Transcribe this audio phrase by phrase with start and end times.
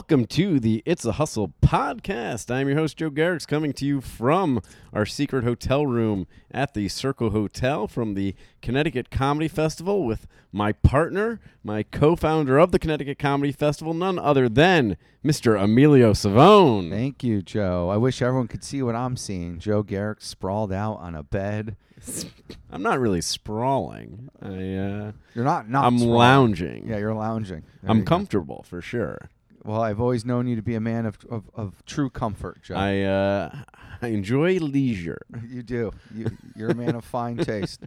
[0.00, 2.50] Welcome to the It's a Hustle podcast.
[2.50, 4.62] I'm your host, Joe Garrix, coming to you from
[4.94, 10.72] our secret hotel room at the Circle Hotel from the Connecticut Comedy Festival with my
[10.72, 15.62] partner, my co founder of the Connecticut Comedy Festival, none other than Mr.
[15.62, 16.88] Emilio Savone.
[16.88, 17.90] Thank you, Joe.
[17.90, 19.58] I wish everyone could see what I'm seeing.
[19.58, 21.76] Joe Garrick sprawled out on a bed.
[22.70, 24.30] I'm not really sprawling.
[24.40, 25.84] I, uh, You're not not.
[25.84, 26.18] I'm sprawling.
[26.18, 26.88] lounging.
[26.88, 27.64] Yeah, you're lounging.
[27.82, 29.28] There I'm you comfortable for sure.
[29.70, 32.74] Well, I've always known you to be a man of of, of true comfort, Joe.
[32.74, 33.54] I uh,
[34.02, 35.20] I enjoy leisure.
[35.48, 35.92] you do.
[36.12, 37.84] You, you're a man of fine taste.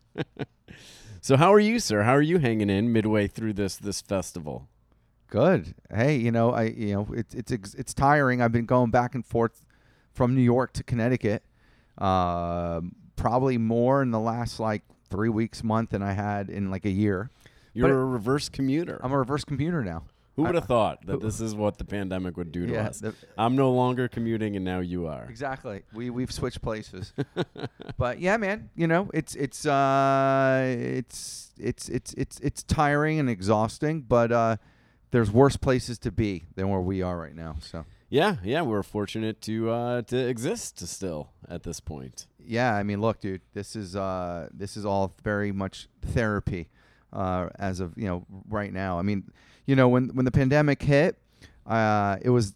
[1.19, 2.03] So how are you, sir?
[2.03, 4.69] How are you hanging in midway through this this festival?
[5.27, 5.75] Good.
[5.93, 8.41] Hey, you know, I you know, it's it's it's tiring.
[8.41, 9.65] I've been going back and forth
[10.13, 11.43] from New York to Connecticut.
[11.97, 16.85] Um probably more in the last like three weeks, month than I had in like
[16.85, 17.29] a year.
[17.73, 19.01] You're But- a reverse commuter.
[19.03, 20.03] I'm a reverse commuter now.
[20.35, 22.99] Who would have thought that this is what the pandemic would do to Yeah, us?
[22.99, 25.25] the- I'm no longer commuting, and now you are.
[25.29, 25.83] Exactly.
[25.93, 27.13] We we've switched places.
[27.97, 33.29] but yeah, man, you know, it's it's uh it's it's it's it's it's tiring and
[33.29, 34.57] exhausting, but uh
[35.11, 37.57] there's worse places to be than where we are right now.
[37.61, 42.25] So, Yeah, yeah, we're fortunate to uh, to exist still at this point.
[42.39, 46.69] yeah, I mean, look, dude, this is uh this is all very much therapy
[47.13, 48.99] uh as of, you know, right now.
[48.99, 49.31] I mean,
[49.65, 51.17] you know, when when the pandemic hit,
[51.65, 52.53] uh it was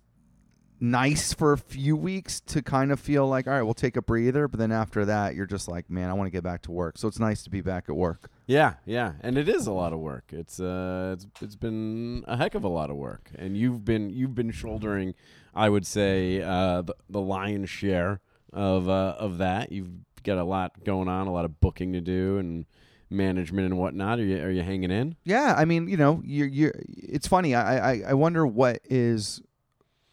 [0.80, 4.02] nice for a few weeks to kind of feel like all right we'll take a
[4.02, 6.72] breather but then after that you're just like man i want to get back to
[6.72, 9.74] work so it's nice to be back at work Yeah, yeah, and it is a
[9.74, 10.26] lot of work.
[10.32, 14.10] It's uh, it's it's been a heck of a lot of work, and you've been
[14.10, 15.16] you've been shouldering,
[15.54, 18.22] I would say, uh, the, the lion's share
[18.54, 19.74] of uh, of that.
[19.74, 19.90] You've
[20.24, 22.66] got a lot going on, a lot of booking to do, and
[23.10, 24.20] management and whatnot.
[24.20, 25.16] Are you are you hanging in?
[25.24, 29.42] yeah i mean you know you're you're it's funny i i i wonder what is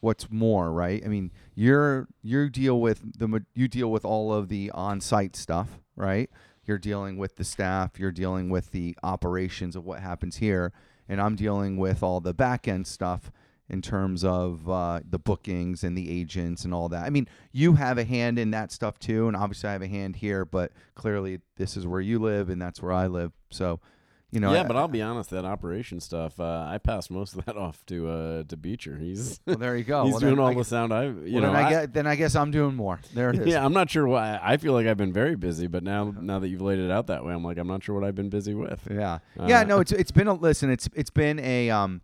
[0.01, 4.48] what's more right i mean you're you deal with the you deal with all of
[4.48, 6.30] the on-site stuff right
[6.64, 10.73] you're dealing with the staff you're dealing with the operations of what happens here
[11.08, 13.30] and i'm dealing with all the back end stuff
[13.69, 17.75] in terms of uh, the bookings and the agents and all that i mean you
[17.75, 20.70] have a hand in that stuff too and obviously i have a hand here but
[20.95, 23.80] clearly this is where you live and that's where i live so
[24.30, 27.36] you know yeah, I- but I'll be honest, that operation stuff, uh, I passed most
[27.36, 28.97] of that off to uh, to Beecher.
[28.98, 30.92] He's well, there you go he's Well, doing all I the sound.
[30.92, 32.98] I you well, know then I, I- guess, then I guess I'm doing more.
[33.14, 33.46] There it is.
[33.46, 34.41] Yeah, I'm not sure why.
[34.42, 37.07] I feel like I've been very busy, but now now that you've laid it out
[37.07, 38.89] that way, I'm like I'm not sure what I've been busy with.
[38.91, 39.20] Yeah.
[39.39, 42.01] Uh, yeah, no, it's it's been a listen, it's it's been a um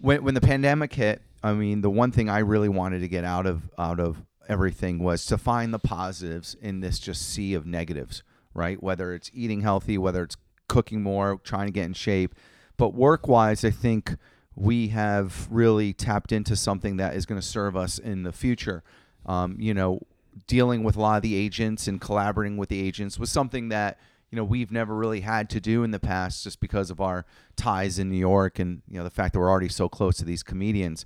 [0.00, 3.24] when when the pandemic hit, I mean, the one thing I really wanted to get
[3.24, 7.66] out of out of everything was to find the positives in this just sea of
[7.66, 8.22] negatives,
[8.52, 8.82] right?
[8.82, 10.36] Whether it's eating healthy, whether it's
[10.68, 12.34] cooking more, trying to get in shape.
[12.76, 14.16] But work-wise, I think
[14.56, 18.82] we have really tapped into something that is going to serve us in the future.
[19.26, 20.00] Um, you know,
[20.46, 23.98] dealing with a lot of the agents and collaborating with the agents was something that
[24.30, 27.26] you know we've never really had to do in the past just because of our
[27.56, 30.24] ties in New York and you know the fact that we're already so close to
[30.24, 31.04] these comedians.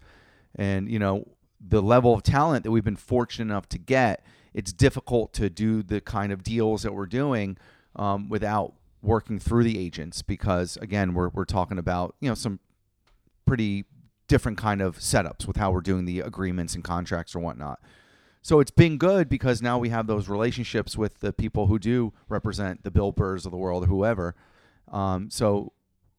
[0.56, 1.26] And you know
[1.66, 5.82] the level of talent that we've been fortunate enough to get it's difficult to do
[5.82, 7.56] the kind of deals that we're doing
[7.96, 12.60] um, without working through the agents because again we're, we're talking about you know some
[13.46, 13.84] pretty
[14.28, 17.80] different kind of setups with how we're doing the agreements and contracts or whatnot
[18.44, 22.12] so it's been good because now we have those relationships with the people who do
[22.28, 24.34] represent the Bill Burrs of the world or whoever.
[24.92, 25.72] Um, so,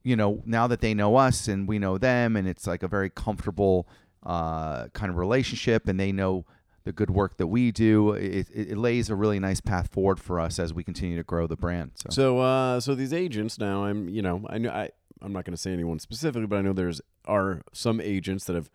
[0.03, 2.87] you know, now that they know us and we know them, and it's like a
[2.87, 3.87] very comfortable
[4.23, 6.47] uh, kind of relationship, and they know
[6.83, 10.39] the good work that we do, it, it, lays a really nice path forward for
[10.39, 11.91] us as we continue to grow the brand.
[11.93, 14.89] So, So uh, so these agents now, I'm you know I know I
[15.21, 18.55] I'm not going to say anyone specifically, but I know there's are some agents that
[18.55, 18.71] have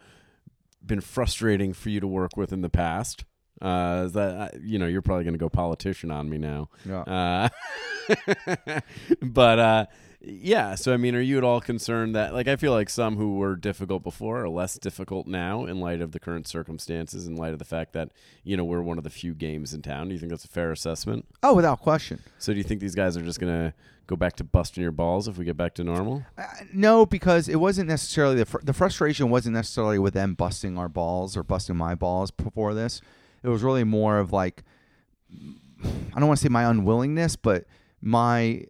[0.86, 3.24] been frustrating for you to work with in the past.
[3.60, 6.68] Uh, that uh, you know you're probably going to go politician on me now.
[6.86, 7.02] yeah.
[7.02, 8.80] Uh,
[9.22, 9.86] but uh,
[10.22, 13.16] yeah, so I mean, are you at all concerned that like I feel like some
[13.16, 17.36] who were difficult before are less difficult now in light of the current circumstances, in
[17.36, 18.10] light of the fact that
[18.44, 20.08] you know we're one of the few games in town.
[20.08, 21.26] Do you think that's a fair assessment?
[21.42, 22.22] oh, without question.
[22.38, 23.72] So do you think these guys are just gonna
[24.06, 26.24] go back to busting your balls if we get back to normal?
[26.36, 30.76] Uh, no, because it wasn't necessarily the fr- the frustration wasn't necessarily with them busting
[30.76, 33.00] our balls or busting my balls before this.
[33.42, 34.62] It was really more of like
[35.84, 37.64] I don't want to say my unwillingness, but
[38.00, 38.64] my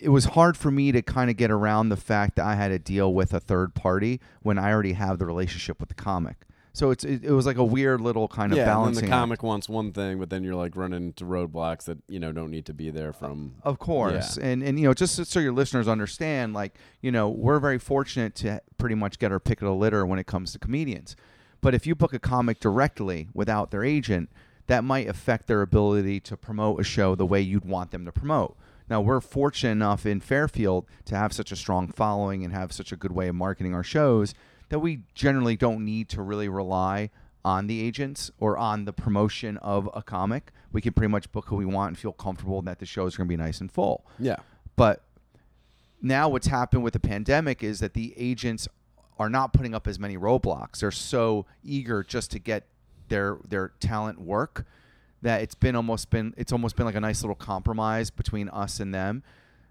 [0.00, 2.68] it was hard for me to kind of get around the fact that I had
[2.68, 6.46] to deal with a third party when I already have the relationship with the comic.
[6.72, 9.06] So it's it, it was like a weird little kind of yeah, and balancing.
[9.06, 9.20] the act.
[9.20, 12.50] comic wants one thing, but then you're like running into roadblocks that you know don't
[12.50, 13.56] need to be there from.
[13.64, 17.58] Of course, and and you know, just so your listeners understand, like you know, we're
[17.58, 20.58] very fortunate to pretty much get our pick of the litter when it comes to
[20.60, 21.16] comedians.
[21.60, 24.30] But if you book a comic directly without their agent,
[24.66, 28.12] that might affect their ability to promote a show the way you'd want them to
[28.12, 28.56] promote.
[28.88, 32.92] Now, we're fortunate enough in Fairfield to have such a strong following and have such
[32.92, 34.34] a good way of marketing our shows
[34.68, 37.10] that we generally don't need to really rely
[37.44, 40.52] on the agents or on the promotion of a comic.
[40.72, 43.16] We can pretty much book who we want and feel comfortable that the show is
[43.16, 44.04] going to be nice and full.
[44.18, 44.36] Yeah,
[44.76, 45.02] But
[46.02, 48.68] now what's happened with the pandemic is that the agents
[49.20, 50.80] are not putting up as many roadblocks.
[50.80, 52.64] They're so eager just to get
[53.08, 54.64] their their talent work
[55.20, 58.80] that it's been almost been it's almost been like a nice little compromise between us
[58.80, 59.22] and them.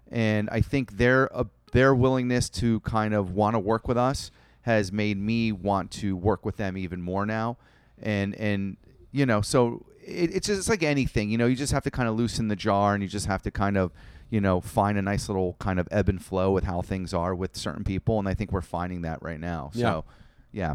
[0.08, 4.30] And I think their uh, their willingness to kind of want to work with us
[4.62, 7.56] has made me want to work with them even more now.
[8.00, 8.76] And and
[9.10, 11.90] you know, so it, it's just it's like anything, you know, you just have to
[11.90, 13.90] kind of loosen the jar and you just have to kind of
[14.30, 17.34] you know, find a nice little kind of ebb and flow with how things are
[17.34, 19.70] with certain people, and I think we're finding that right now.
[19.74, 19.82] Yeah.
[19.82, 20.04] So,
[20.52, 20.74] yeah.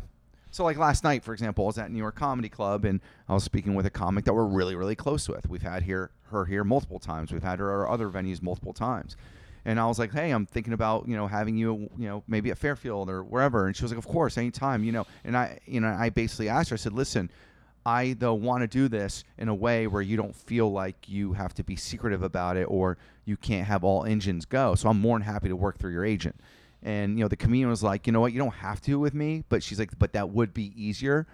[0.51, 3.33] So, like last night, for example, I was at New York Comedy Club, and I
[3.33, 5.49] was speaking with a comic that we're really, really close with.
[5.49, 7.31] We've had here her here multiple times.
[7.31, 9.17] We've had her at other venues multiple times.
[9.65, 12.51] And I was like, "Hey, I'm thinking about you know having you you know maybe
[12.51, 15.59] at Fairfield or wherever." And she was like, "Of course, anytime." You know, and I
[15.65, 16.75] you know I basically asked her.
[16.75, 17.29] I said, "Listen."
[17.85, 21.33] I though want to do this in a way where you don't feel like you
[21.33, 24.75] have to be secretive about it or you can't have all engines go.
[24.75, 26.35] So I'm more than happy to work through your agent.
[26.81, 29.13] And you know, the comedian was like, you know what, you don't have to with
[29.13, 31.27] me, but she's like, but that would be easier,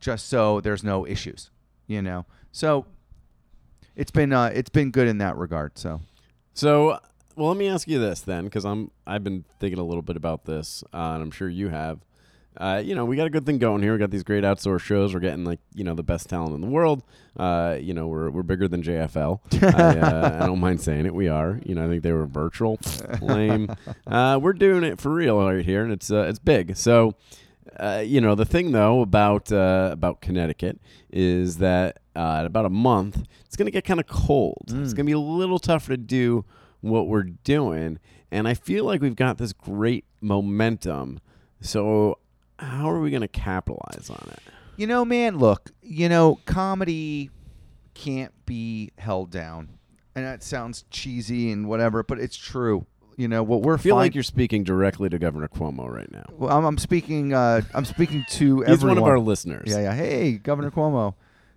[0.00, 1.50] just so there's no issues.
[1.86, 2.84] You know, so
[3.96, 5.78] it's been uh, it's been good in that regard.
[5.78, 6.00] So
[6.54, 6.98] So,
[7.36, 10.16] well, let me ask you this then, because I'm I've been thinking a little bit
[10.16, 12.00] about this, uh, and I'm sure you have.
[12.58, 13.92] Uh, you know, we got a good thing going here.
[13.92, 15.14] We got these great outsource shows.
[15.14, 17.04] We're getting like you know the best talent in the world.
[17.36, 19.40] Uh, you know, we're we're bigger than JFL.
[19.62, 21.14] I, uh, I don't mind saying it.
[21.14, 21.60] We are.
[21.64, 22.80] You know, I think they were virtual,
[23.22, 23.70] lame.
[24.06, 26.76] Uh, we're doing it for real right here, and it's uh, it's big.
[26.76, 27.14] So.
[27.78, 30.80] Uh, you know the thing though about uh, about Connecticut
[31.12, 34.64] is that uh, in about a month it's going to get kind of cold.
[34.68, 36.44] It's going to be a little tougher to do
[36.80, 38.00] what we're doing,
[38.32, 41.20] and I feel like we've got this great momentum.
[41.60, 42.18] So
[42.58, 44.40] how are we going to capitalize on it?
[44.76, 47.30] you know, man, look, you know, comedy
[47.94, 49.68] can't be held down,
[50.14, 52.86] and that sounds cheesy and whatever, but it's true.
[53.16, 56.10] You know what we're I feel find- like you're speaking directly to Governor Cuomo right
[56.12, 56.24] now.
[56.30, 57.34] Well, I'm, I'm speaking.
[57.34, 58.66] Uh, I'm speaking to everyone.
[58.66, 59.00] He's everyone.
[59.00, 59.64] one of our listeners.
[59.66, 59.94] Yeah, yeah.
[59.94, 61.14] Hey, Governor Cuomo.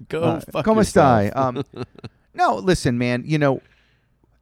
[0.09, 1.31] Go Uh, fuck Cuomo yourself.
[1.36, 1.63] Um,
[2.33, 3.21] no, listen, man.
[3.27, 3.62] You know,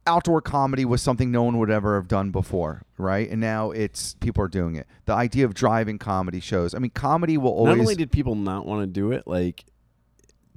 [0.06, 3.28] outdoor comedy was something no one would ever have done before, right?
[3.30, 4.86] And now it's people are doing it.
[5.06, 6.74] The idea of driving comedy shows.
[6.74, 7.76] I mean, comedy will always.
[7.76, 9.64] Not only did people not want to do it, like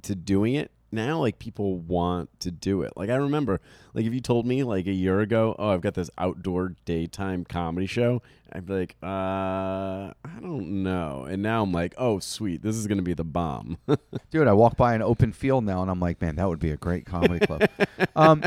[0.02, 2.92] to doing it now, like people want to do it.
[2.96, 3.60] Like I remember,
[3.92, 7.44] like if you told me like a year ago, oh, I've got this outdoor daytime
[7.44, 11.26] comedy show, I'd be like, uh, I don't know.
[11.28, 13.78] And now I'm like, oh, sweet, this is gonna be the bomb.
[14.30, 16.70] Dude, I walk by an open field now, and I'm like, man, that would be
[16.70, 17.68] a great comedy club.
[18.16, 18.42] um,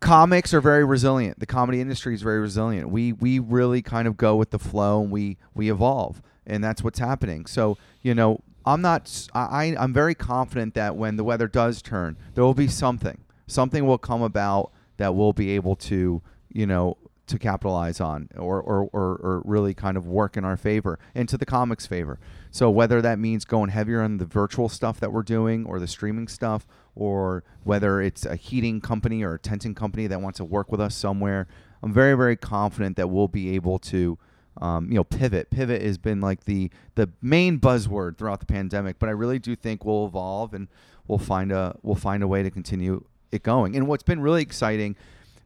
[0.00, 1.40] comics are very resilient.
[1.40, 2.90] The comedy industry is very resilient.
[2.90, 6.82] We we really kind of go with the flow, and we we evolve, and that's
[6.84, 7.46] what's happening.
[7.46, 9.28] So you know, I'm not.
[9.34, 13.18] I I'm very confident that when the weather does turn, there will be something.
[13.46, 16.22] Something will come about that we'll be able to
[16.52, 16.96] you know
[17.26, 21.28] to capitalize on or, or, or, or really kind of work in our favor and
[21.28, 22.18] to the comics favor
[22.50, 25.86] so whether that means going heavier on the virtual stuff that we're doing or the
[25.86, 30.44] streaming stuff or whether it's a heating company or a tenting company that wants to
[30.44, 31.46] work with us somewhere
[31.82, 34.18] i'm very very confident that we'll be able to
[34.60, 38.98] um, you know pivot pivot has been like the the main buzzword throughout the pandemic
[38.98, 40.68] but i really do think we'll evolve and
[41.08, 44.42] we'll find a we'll find a way to continue it going and what's been really
[44.42, 44.96] exciting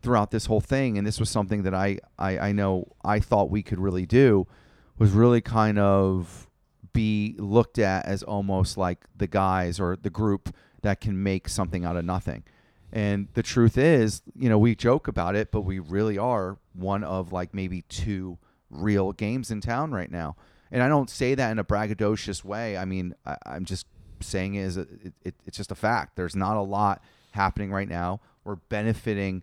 [0.03, 3.51] throughout this whole thing, and this was something that I, I, I know I thought
[3.51, 4.47] we could really do,
[4.99, 6.47] was really kind of
[6.93, 11.85] be looked at as almost like the guys or the group that can make something
[11.85, 12.45] out of nothing.
[12.93, 17.05] And the truth is, you know, we joke about it, but we really are one
[17.05, 18.39] of like maybe two
[18.71, 20.37] real games in town right now.
[20.71, 22.77] And I don't say that in a braggadocious way.
[22.77, 23.87] I mean, I, I'm just
[24.21, 26.17] saying it as a, it, it, it's just a fact.
[26.17, 28.21] There's not a lot happening right now.
[28.45, 29.43] We're benefiting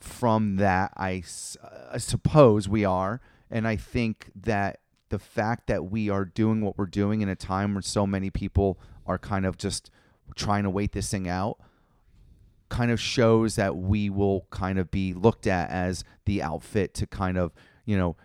[0.00, 1.22] from that I,
[1.92, 6.76] I suppose we are and i think that the fact that we are doing what
[6.76, 9.90] we're doing in a time where so many people are kind of just
[10.34, 11.58] trying to wait this thing out
[12.68, 17.06] kind of shows that we will kind of be looked at as the outfit to
[17.06, 17.52] kind of
[17.84, 18.16] you know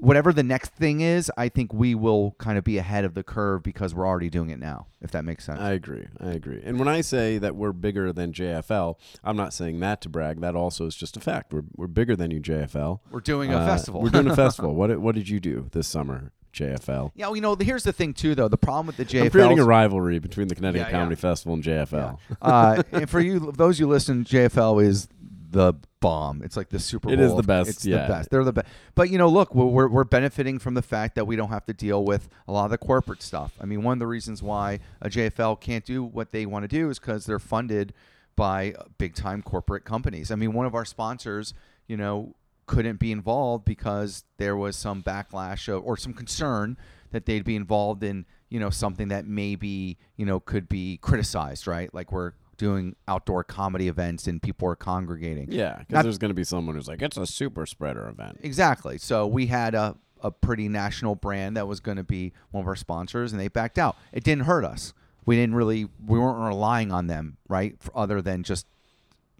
[0.00, 3.22] whatever the next thing is, I think we will kind of be ahead of the
[3.22, 4.86] curve because we're already doing it now.
[5.00, 5.60] If that makes sense.
[5.60, 6.06] I agree.
[6.20, 6.60] I agree.
[6.64, 10.40] And when I say that we're bigger than JFL, I'm not saying that to brag.
[10.40, 11.52] That also is just a fact.
[11.52, 13.00] We're we're bigger than you, JFL.
[13.10, 14.02] we're doing a Uh, festival.
[14.02, 14.74] We're doing a festival.
[14.74, 17.12] What what did you do this summer, JFL?
[17.14, 18.48] yeah, well, you know, here's the thing too, though.
[18.48, 19.24] The problem with the JFL.
[19.24, 20.98] I'm creating a rivalry between the Connecticut Yeah, yeah.
[21.02, 22.18] Comedy Festival and JFL.
[22.42, 25.06] uh, and for you, those you listen, JFL is
[25.56, 26.42] the bomb.
[26.42, 27.14] It's like the Super Bowl.
[27.14, 28.02] It is the best, It's yeah.
[28.02, 28.30] the best.
[28.30, 28.68] They're the best.
[28.94, 31.64] But you know, look, we're, we're we're benefiting from the fact that we don't have
[31.66, 33.54] to deal with a lot of the corporate stuff.
[33.58, 36.68] I mean, one of the reasons why a JFL can't do what they want to
[36.68, 37.94] do is because they're funded
[38.36, 40.30] by big time corporate companies.
[40.30, 41.54] I mean, one of our sponsors,
[41.86, 42.34] you know,
[42.66, 46.76] couldn't be involved because there was some backlash of, or some concern
[47.12, 51.66] that they'd be involved in, you know, something that maybe, you know, could be criticized,
[51.66, 51.92] right?
[51.94, 55.50] Like we're doing outdoor comedy events and people are congregating.
[55.50, 58.40] Yeah, because there's going to be someone who's like, it's a super spreader event.
[58.42, 58.98] Exactly.
[58.98, 62.68] So we had a, a pretty national brand that was going to be one of
[62.68, 63.96] our sponsors, and they backed out.
[64.12, 64.92] It didn't hurt us.
[65.24, 67.76] We didn't really, we weren't relying on them, right?
[67.80, 68.66] For other than just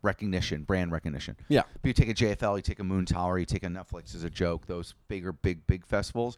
[0.02, 1.36] recognition, brand recognition.
[1.48, 1.62] Yeah.
[1.82, 4.30] But you take a JFL, you take a Moontower, you take a Netflix Is a
[4.30, 4.66] Joke.
[4.66, 6.36] Those bigger, big, big festivals,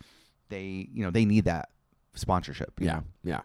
[0.49, 1.71] they, you know, they need that
[2.15, 2.73] sponsorship.
[2.79, 3.03] Yeah, know?
[3.25, 3.41] yeah.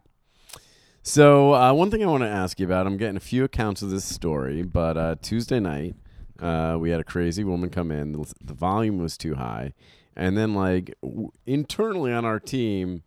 [1.06, 3.82] So uh, one thing I want to ask you about, I'm getting a few accounts
[3.82, 5.96] of this story, but uh, Tuesday night
[6.40, 8.14] uh, we had a crazy woman come in.
[8.14, 9.74] The, the volume was too high,
[10.16, 13.04] and then like w- internally on our team,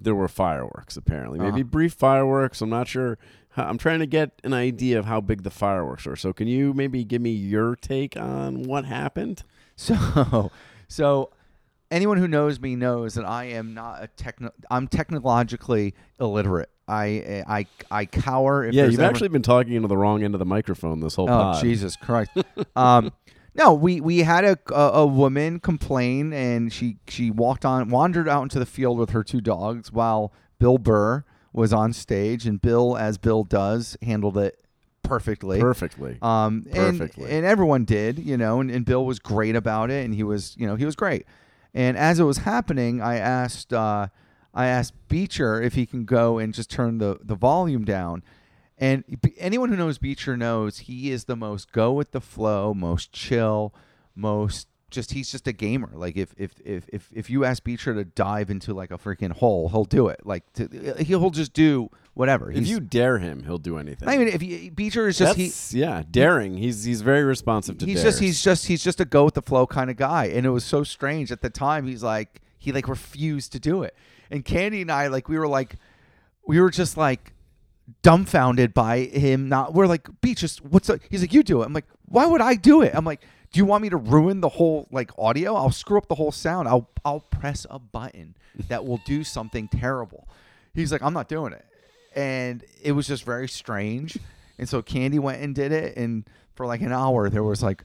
[0.00, 0.96] there were fireworks.
[0.96, 1.68] Apparently, maybe Uh-huh.
[1.70, 2.60] brief fireworks.
[2.60, 3.18] I'm not sure.
[3.50, 6.16] How, I'm trying to get an idea of how big the fireworks were.
[6.16, 9.42] So can you maybe give me your take on what happened?
[9.74, 10.52] So,
[10.86, 11.30] so
[11.90, 14.50] anyone who knows me knows that I am not a techno.
[14.70, 16.68] I'm technologically illiterate.
[16.92, 18.64] I I I cower.
[18.64, 21.14] If yeah, you've ever- actually been talking into the wrong end of the microphone this
[21.14, 21.62] whole Oh pod.
[21.62, 22.30] Jesus Christ!
[22.76, 23.12] um,
[23.54, 28.28] no, we we had a, a a woman complain, and she she walked on wandered
[28.28, 32.60] out into the field with her two dogs while Bill Burr was on stage, and
[32.60, 34.58] Bill, as Bill does, handled it
[35.02, 35.60] perfectly.
[35.60, 36.16] Perfectly.
[36.22, 37.30] Um, and, Perfectly.
[37.30, 40.54] and everyone did, you know, and, and Bill was great about it, and he was,
[40.56, 41.26] you know, he was great.
[41.74, 44.06] And as it was happening, I asked, uh,
[44.54, 48.22] I asked Beecher if he can go and just turn the the volume down.
[48.78, 49.04] And
[49.38, 53.72] anyone who knows Beecher knows he is the most go with the flow, most chill,
[54.14, 55.90] most just he's just a gamer.
[55.94, 59.32] Like if if if if, if you ask Beecher to dive into like a freaking
[59.32, 60.20] hole, he'll do it.
[60.24, 62.52] Like to, uh, he'll just do whatever.
[62.52, 64.08] if you dare him, he'll do anything.
[64.08, 66.56] I mean, if you, Beecher is just he, yeah, daring.
[66.56, 68.14] He's he's very responsive to he's dares.
[68.14, 70.50] just he's just he's just a go with the flow kind of guy and it
[70.50, 73.96] was so strange at the time he's like he like refused to do it
[74.32, 75.76] and candy and i like we were like
[76.46, 77.32] we were just like
[78.02, 81.00] dumbfounded by him not we're like beach just what's up?
[81.10, 81.66] He's like you do it.
[81.66, 82.92] I'm like why would i do it?
[82.94, 83.20] I'm like
[83.52, 85.54] do you want me to ruin the whole like audio?
[85.54, 86.68] I'll screw up the whole sound.
[86.68, 88.34] I'll i'll press a button
[88.68, 90.28] that will do something terrible.
[90.74, 91.64] He's like i'm not doing it.
[92.14, 94.18] And it was just very strange.
[94.58, 95.96] And so candy went and did it.
[95.96, 96.24] And
[96.54, 97.84] for like an hour there was like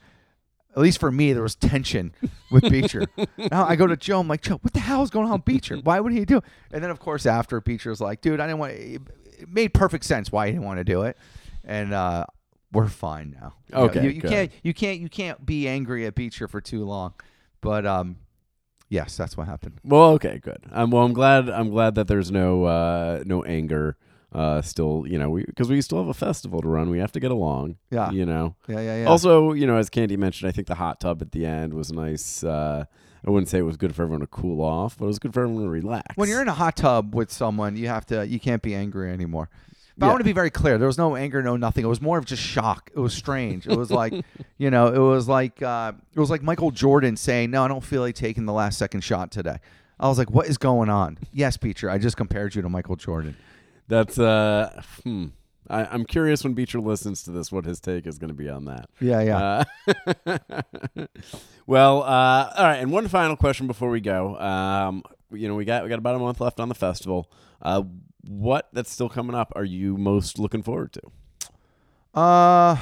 [0.76, 2.14] at least for me, there was tension
[2.52, 3.06] with Beecher.
[3.38, 4.20] now I go to Joe.
[4.20, 5.78] I'm like, Joe, what the hell is going on with Beecher?
[5.78, 6.38] Why would he do?
[6.38, 6.44] it?
[6.72, 8.74] And then of course after Beecher was like, dude, I didn't want.
[8.74, 9.02] It
[9.38, 11.18] it made perfect sense why he didn't want to do it,
[11.64, 12.26] and uh,
[12.72, 13.54] we're fine now.
[13.72, 17.14] Okay, you, you can't you can't you can't be angry at Beecher for too long,
[17.62, 18.18] but um,
[18.90, 19.80] yes, that's what happened.
[19.84, 20.64] well, okay, good.
[20.72, 21.50] Um, well, I'm glad.
[21.50, 23.98] I'm glad that there's no uh, no anger.
[24.34, 26.90] Uh, still, you know, because we, still have a festival to run.
[26.90, 27.78] We have to get along.
[27.90, 28.12] Yeah.
[28.12, 28.56] You know.
[28.68, 29.06] Yeah, yeah, yeah.
[29.06, 31.94] Also, you know, as Candy mentioned, I think the hot tub at the end was
[31.94, 32.44] nice.
[32.44, 32.86] Uh,
[33.26, 35.34] I wouldn't say it was good for everyone to cool off, but it was good
[35.34, 36.16] for everyone to relax.
[36.18, 39.12] when you're in a hot tub with someone, you have to you can't be angry
[39.12, 39.50] anymore.
[39.98, 40.78] But I want to be very clear.
[40.78, 41.84] There was no anger, no nothing.
[41.84, 42.92] It was more of just shock.
[42.96, 43.66] It was strange.
[43.66, 44.14] It was like,
[44.60, 47.84] you know, it was like uh, it was like Michael Jordan saying, "No, I don't
[47.84, 49.58] feel like taking the last second shot today."
[50.00, 52.96] I was like, "What is going on?" Yes, Beecher, I just compared you to Michael
[52.96, 53.36] Jordan.
[53.88, 55.28] That's uh, hmm.
[55.70, 58.50] I, I'm curious when Beecher listens to this, what his take is going to be
[58.50, 58.90] on that.
[59.00, 59.64] Yeah, yeah.
[60.26, 61.08] Uh,
[61.68, 64.38] well, uh, all right, and one final question before we go.
[64.40, 67.32] Um, you know, we got we got about a month left on the festival.
[67.62, 67.84] Uh,
[68.28, 72.20] what that's still coming up are you most looking forward to?
[72.20, 72.78] Uh,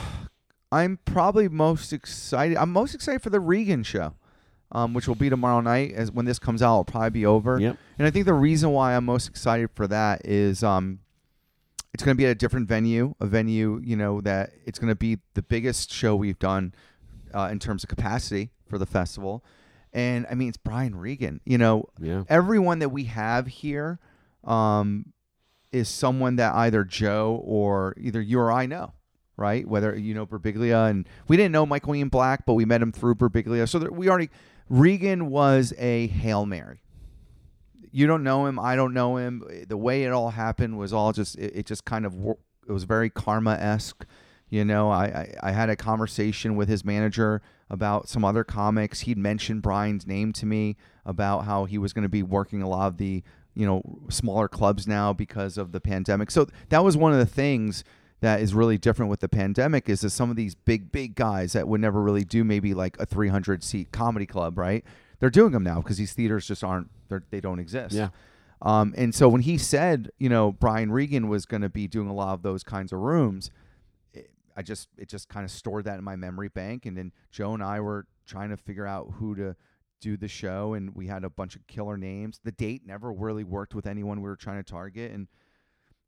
[0.71, 2.57] I'm probably most excited.
[2.57, 4.15] I'm most excited for the Regan show,
[4.75, 5.93] um, which will be tomorrow night.
[5.93, 7.59] As when this comes out, it'll probably be over.
[7.59, 7.77] Yep.
[7.97, 10.99] And I think the reason why I'm most excited for that is um,
[11.93, 14.89] it's going to be at a different venue, a venue you know that it's going
[14.89, 16.73] to be the biggest show we've done
[17.33, 19.43] uh, in terms of capacity for the festival.
[19.93, 21.39] And I mean, it's Brian Regan.
[21.45, 22.23] You know, Yeah.
[22.27, 23.99] everyone that we have here
[24.43, 25.13] um,
[25.71, 28.93] is someone that either Joe or either you or I know.
[29.37, 29.67] right?
[29.67, 32.91] Whether you know Birbiglia and we didn't know Michael Ian Black, but we met him
[32.93, 33.67] through Birbiglia.
[33.67, 34.29] So there, we already
[34.69, 36.81] Regan was a hail mary.
[37.91, 39.43] You don't know him, I don't know him.
[39.67, 42.13] The way it all happened was all just it, it just kind of
[42.67, 44.05] it was very karma esque.
[44.49, 49.01] You know, I, I I had a conversation with his manager about some other comics.
[49.01, 52.69] He'd mentioned Brian's name to me about how he was going to be working a
[52.69, 56.31] lot of the you know smaller clubs now because of the pandemic.
[56.31, 57.83] So that was one of the things
[58.25, 61.53] that is really different with the pandemic is that some of these big big guys
[61.53, 64.83] that would never really do maybe like a 300 seat comedy club, right?
[65.19, 67.95] They're doing them now because these theaters just aren't they're, don't exist.
[67.95, 68.09] Yeah.
[68.61, 72.07] Um, and so when he said, you know, Brian Regan was going to be doing
[72.07, 73.51] a lot of those kinds of rooms,
[74.13, 76.85] it, I just it just kind of stored that in my memory bank.
[76.85, 79.55] And then Joe and I were trying to figure out who to
[80.01, 82.39] do the show, and we had a bunch of killer names.
[82.43, 85.27] The date never really worked with anyone we were trying to target, and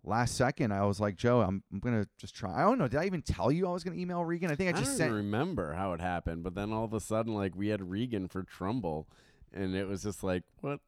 [0.07, 2.53] last second I was like, Joe, I'm I'm gonna just try.
[2.55, 2.87] I don't know.
[2.87, 4.49] Did I even tell you I was gonna email Regan?
[4.51, 5.13] I think I I just don't sent.
[5.13, 8.43] remember how it happened, but then all of a sudden, like we had Regan for
[8.43, 9.07] Trumbull,
[9.53, 10.79] and it was just like, what?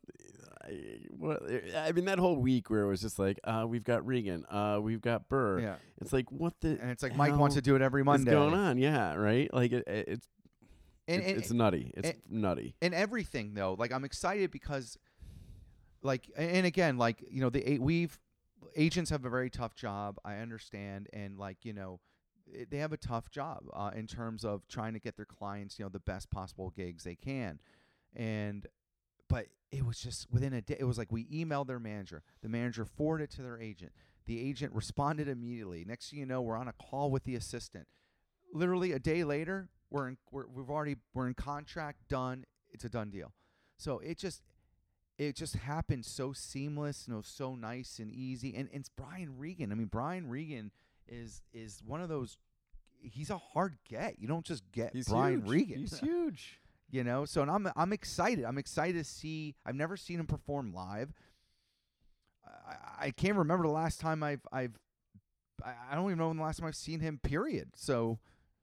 [0.64, 1.42] I, what?
[1.78, 4.80] I mean, that whole week where it was just like, uh, we've got Regan, uh,
[4.82, 5.60] we've got Burr.
[5.62, 6.78] yeah, It's like, what the?
[6.82, 8.36] and it's like Mike wants to do it every Monday.
[8.36, 8.78] What's going on?
[8.78, 9.52] Yeah, right.
[9.54, 10.28] Like it, it, it's
[11.08, 11.92] And, it's, and, it's nutty.
[11.96, 12.76] It's and- nutty.
[12.82, 14.98] and everything though like i'm excited because
[16.04, 18.18] like and again like you know the eight we've
[18.76, 22.00] agents have a very tough job i understand and like you know
[22.70, 25.86] they have a tough job uh, in terms of trying to get their clients you
[25.86, 27.60] know the best possible gigs they can.
[28.16, 28.66] And
[29.28, 32.50] but it was just within a day it was like we emailed their manager the
[32.50, 33.92] manager forwarded it to their agent.
[34.26, 35.86] The agent responded immediately.
[35.86, 37.88] Next thing you know we're on a call with the assistant.
[38.54, 42.90] Literally a day later we're in we're, we've already we're in contract done it's a
[42.90, 43.34] done deal.
[43.78, 44.42] So it just
[45.20, 49.38] it just happened so seamless you know so nice and easy and, and it's brian
[49.38, 50.72] regan i mean brian regan
[51.08, 52.38] is is one of those
[53.02, 55.50] he's a hard get you don't just get He's brian huge.
[55.50, 56.60] regan He's huge.
[56.90, 60.26] you know so and i'm i'm excited i'm excited to see i've never seen him
[60.28, 61.14] perform live
[62.68, 64.78] i, I can't remember the last time i've i've
[65.92, 67.20] I don't even know when the last time I've seen him.
[67.22, 67.72] Period.
[67.76, 68.20] So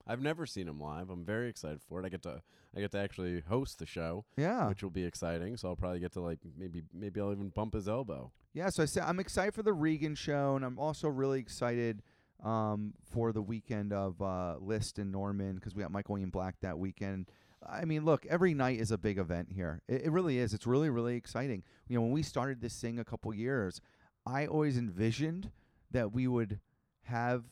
[0.07, 1.11] I've never seen him live.
[1.11, 2.07] I'm very excited for it.
[2.07, 2.43] I get to
[2.77, 5.57] I get to actually host the show, yeah, which will be exciting.
[5.57, 8.31] So I'll probably get to like maybe maybe I'll even bump his elbow.
[8.55, 8.69] yeah.
[8.69, 12.03] So I said I'm excited for the Regan show, and I'm also really excited
[12.45, 16.57] um, for the weekend of uh, List and Norman because we got Michael Ian Black
[16.61, 17.31] that weekend.
[17.69, 19.81] I mean, look, every night is a big event here.
[19.89, 20.55] It, it really is.
[20.55, 21.65] It's really, really exciting.
[21.89, 23.81] You know, when we started this thing a couple years,
[24.25, 25.51] I always envisioned
[25.91, 26.61] that we would
[27.05, 27.45] have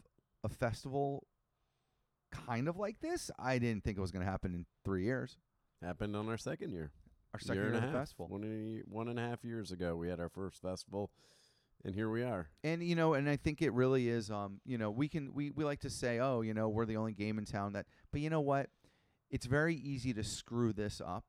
[0.45, 1.27] a festival
[2.47, 3.31] kind of like this.
[3.39, 5.37] I didn't think it was going to happen in three years.
[5.83, 6.91] Happened on our second year.
[7.33, 8.03] Our second year year, and of a half.
[8.03, 8.29] festival.
[8.29, 11.11] One and, one and a half years ago, we had our first festival,
[11.85, 12.49] and here we are.
[12.63, 15.51] and you know and i think it really is um you know we can we,
[15.51, 18.21] we like to say oh you know we're the only game in town that but
[18.21, 18.71] you know what
[19.31, 21.25] it's very easy to screw this up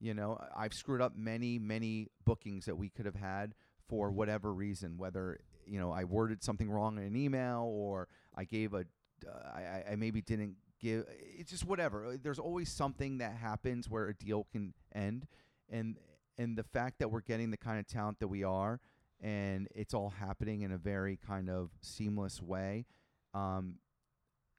[0.00, 3.54] you know i've screwed up many many bookings that we could have had
[3.88, 8.44] for whatever reason whether you know i worded something wrong in an email or i
[8.44, 8.84] gave a
[9.24, 11.04] I, I- I maybe didn't give
[11.38, 15.26] it's just whatever Uh, there's always something that happens where a deal can end
[15.70, 15.96] and
[16.36, 18.78] and the fact that we're getting the kind of talent that we are
[19.22, 22.84] and it's all happening in a very kind of seamless way.
[23.32, 23.76] Um,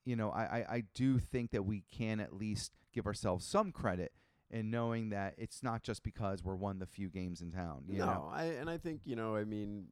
[0.04, 3.72] you know, I, I, I do think that we can at least give ourselves some
[3.72, 4.12] credit
[4.50, 7.84] in knowing that it's not just because we're one of the few games in town.
[7.88, 8.32] You no, know?
[8.34, 9.36] I and I think you know.
[9.36, 9.88] I mean,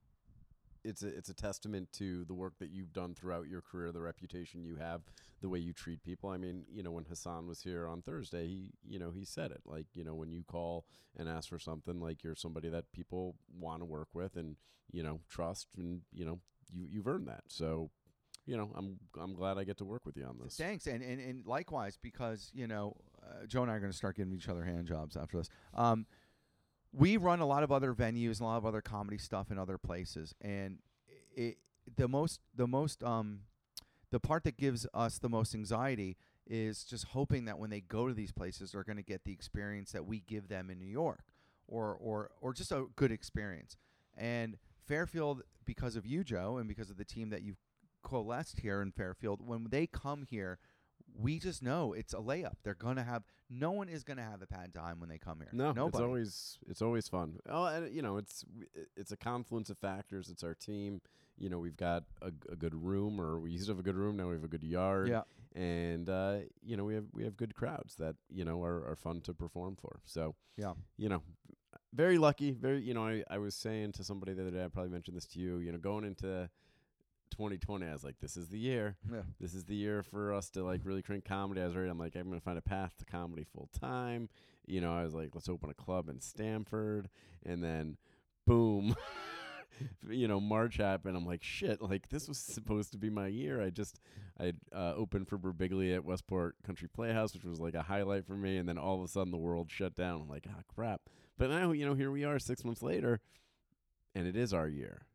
[0.86, 4.02] it's a it's a testament to the work that you've done throughout your career, the
[4.02, 5.02] reputation you have,
[5.42, 6.30] the way you treat people.
[6.30, 9.52] I mean, you know, when Hassan was here on Thursday, he you know he said
[9.52, 10.86] it like you know when you call
[11.18, 14.56] and ask for something, like you're somebody that people want to work with and
[14.92, 16.40] you know trust, and you know
[16.72, 17.44] you you've earned that.
[17.48, 17.90] So.
[18.48, 20.56] You know, I'm I'm glad I get to work with you on this.
[20.56, 23.98] Thanks, and, and and likewise because you know uh, Joe and I are going to
[23.98, 25.50] start giving each other hand jobs after this.
[25.74, 26.06] Um,
[26.96, 29.78] we run a lot of other venues, a lot of other comedy stuff in other
[29.78, 30.80] places, and
[31.36, 31.58] it
[31.98, 33.42] the most the most um
[34.12, 36.16] the part that gives us the most anxiety
[36.48, 39.34] is just hoping that when they go to these places, they're going to get the
[39.34, 41.24] experience that we give them in New York,
[41.68, 43.78] or or or just a good experience.
[44.16, 47.58] And Fairfield, because of you, Joe, and because of the team that you've
[48.04, 50.60] coalesced here in Fairfield, when they come here,
[51.18, 52.56] we just know it's a layup.
[52.64, 55.50] They're gonna have no one is gonna have a bad time when they come here.
[55.54, 55.88] No, nobody.
[55.88, 57.38] it's always it's always fun.
[57.50, 58.44] Oh, and you know, it's
[58.96, 60.30] it's a confluence of factors.
[60.30, 61.02] It's our team.
[61.38, 63.84] You know, we've got a, g- a good room, or we used to have a
[63.84, 64.16] good room.
[64.16, 65.10] Now we have a good yard.
[65.10, 65.24] yeah.
[65.54, 68.96] and uh, you know, we have we have good crowds that you know are, are
[68.96, 70.00] fun to perform for.
[70.06, 70.74] So Yeah.
[70.98, 71.22] you know,
[71.94, 72.52] very lucky.
[72.52, 74.64] Very you know, I I was saying to somebody the other day.
[74.64, 75.58] I probably mentioned this to you.
[75.60, 76.50] You know, going into
[77.36, 78.96] 2020, I was like, this is the year.
[79.12, 79.22] Yeah.
[79.40, 81.62] This is the year for us to like really crank comedy.
[81.62, 81.90] I was ready.
[81.90, 84.30] I'm like, I'm gonna find a path to comedy full time.
[84.66, 87.10] You know, I was like, let's open a club in Stamford,
[87.46, 87.98] and then,
[88.48, 88.96] boom.
[90.10, 91.18] you know, March happened.
[91.18, 91.82] I'm like, shit.
[91.82, 93.62] Like this was supposed to be my year.
[93.62, 94.00] I just,
[94.40, 98.36] I uh, opened for Birbiglia at Westport Country Playhouse, which was like a highlight for
[98.36, 98.58] me.
[98.58, 100.22] And then all of a sudden, the world shut down.
[100.22, 101.02] I'm like, ah, crap.
[101.38, 103.20] But now, you know, here we are, six months later,
[104.14, 105.06] and it is our year,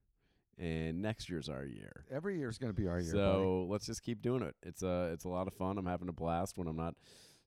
[0.58, 2.04] and next year's our year.
[2.10, 3.12] Every year is going to be our year.
[3.12, 4.54] So let's just keep doing it.
[4.62, 5.78] It's a it's a lot of fun.
[5.78, 6.94] I'm having a blast when I'm not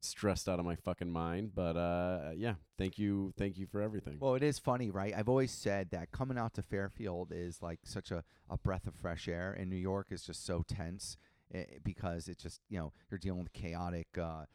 [0.04, 1.52] stressed out of my fucking mind.
[1.56, 4.18] But uh, yeah, thank you, thank you for everything.
[4.20, 5.14] Well, it is funny, right?
[5.16, 8.96] I've always said that coming out to Fairfield is like such a, a breath of
[8.96, 11.18] fresh air, and New York is just so tense
[11.54, 14.08] eh, because it's just you know you're dealing with chaotic.
[14.18, 14.46] Uh,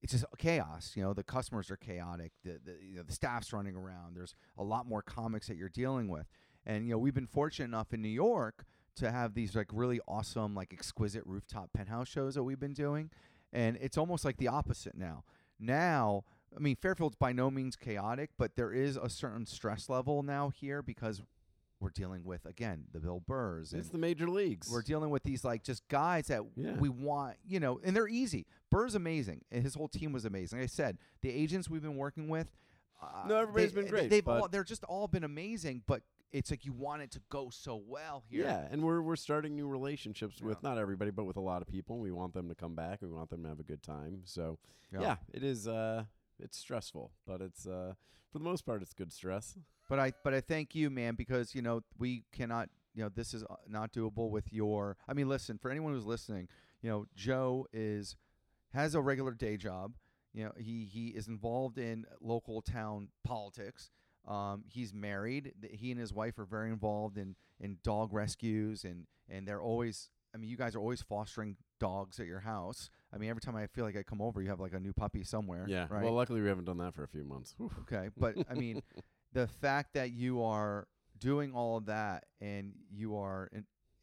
[0.00, 0.92] it's just chaos.
[0.94, 2.32] You know, the customers are chaotic.
[2.44, 4.16] The the, you know, the staff's running around.
[4.16, 6.26] There's a lot more comics that you're dealing with,
[6.68, 8.64] and you know we've been fortunate enough in New York
[8.96, 13.10] to have these like really awesome, like exquisite rooftop penthouse shows that we've been doing,
[13.52, 15.24] and it's almost like the opposite now.
[15.58, 16.22] Now,
[16.56, 20.50] I mean, Fairfield's by no means chaotic, but there is a certain stress level now
[20.50, 21.22] here because
[21.80, 24.68] we're dealing with again the Bill Burrs it's the major leagues.
[24.68, 26.72] we're dealing with these like just guys that Yeah.
[26.72, 28.46] we want, you know, and they're easy.
[28.70, 30.58] Burr's amazing, and his whole team was amazing.
[30.58, 32.48] Like I said the agents we've been working with.
[33.00, 36.02] Uh, No, everybody's they- been great, They've but- all they're just all been amazing, but
[36.32, 38.44] it's like you want it to go so well here.
[38.44, 40.70] yeah, and we're we're starting new relationships with Yeah.
[40.70, 41.98] not everybody, but with a lot of people.
[41.98, 43.00] We want them to come back.
[43.02, 44.22] We want them to have a good time.
[44.24, 44.58] So
[44.92, 45.00] Yeah.
[45.00, 45.66] yeah, it is.
[45.66, 46.04] Uh,
[46.38, 47.94] it's stressful, but it's uh,
[48.30, 49.56] for the most part, it's good stress.
[49.88, 52.68] But I but I thank you, man, because you know we cannot.
[52.94, 54.96] You know this is uh, not doable with your.
[55.08, 56.48] I mean, listen for anyone who's listening.
[56.82, 58.16] You know, Joe is
[58.72, 59.94] has a regular day job.
[60.34, 63.90] You know, he he is involved in local town politics.
[64.28, 65.52] Um, he's married.
[65.70, 70.10] He and his wife are very involved in in dog rescues, and and they're always.
[70.34, 72.90] I mean, you guys are always fostering dogs at your house.
[73.12, 74.92] I mean, every time I feel like I come over, you have like a new
[74.92, 75.64] puppy somewhere.
[75.66, 75.86] Yeah.
[75.88, 76.04] Right.
[76.04, 77.54] Well, luckily we haven't done that for a few months.
[77.56, 77.70] Whew.
[77.80, 78.82] Okay, but I mean,
[79.32, 80.86] the fact that you are
[81.18, 83.48] doing all of that and you are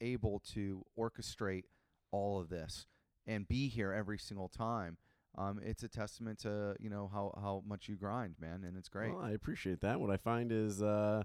[0.02, 1.66] able to orchestrate
[2.12, 2.88] all of this
[3.28, 4.98] and be here every single time,
[5.38, 8.90] um, it's a testament to you know how how much you grind, man, and it's
[8.90, 9.14] great.
[9.14, 10.00] Well, I appreciate that.
[10.00, 11.24] What I find is, uh,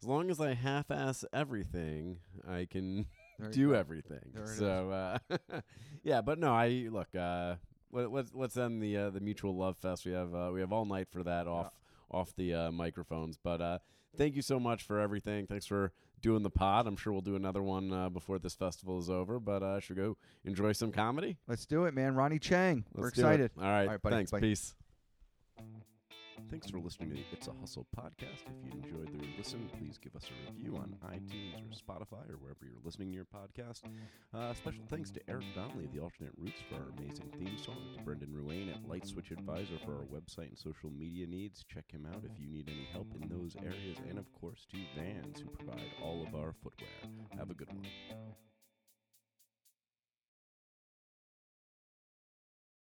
[0.00, 3.06] as long as I half-ass everything, I can
[3.50, 3.74] do go.
[3.74, 4.32] everything.
[4.44, 5.60] So, uh,
[6.02, 7.14] yeah, but no, I look.
[7.14, 7.56] Uh,
[7.92, 10.04] let, let's let's end the uh, the mutual love fest.
[10.04, 11.72] We have uh, we have all night for that off
[12.12, 13.38] off the uh, microphones.
[13.42, 13.78] But uh,
[14.16, 15.46] thank you so much for everything.
[15.46, 16.86] Thanks for doing the pod.
[16.86, 19.40] I'm sure we'll do another one uh, before this festival is over.
[19.40, 21.36] But uh, should go enjoy some comedy.
[21.48, 22.14] Let's do it, man.
[22.14, 23.20] Ronny Chieng, we're Let's it.
[23.20, 23.50] excited.
[23.58, 24.16] All right, All right, buddy.
[24.16, 24.30] thanks.
[24.30, 24.40] Bye.
[24.40, 24.74] Peace.
[26.50, 28.44] Thanks for listening to the It's a Hustle podcast.
[28.46, 32.36] If you enjoyed the listen, please give us a review on iTunes or Spotify or
[32.36, 33.82] wherever you're listening to your podcast.
[34.34, 37.76] Uh, special thanks to Eric Donnelly of the Alternate Roots for our amazing theme song,
[37.96, 41.64] to Brendan Ruane at Light Switch Advisor for our website and social media needs.
[41.72, 44.76] Check him out if you need any help in those areas, and of course to
[44.96, 46.90] Vans who provide all of our footwear.
[47.38, 47.86] Have a good one.